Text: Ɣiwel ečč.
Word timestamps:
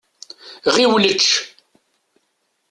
Ɣiwel 0.75 1.03
ečč. 1.11 1.27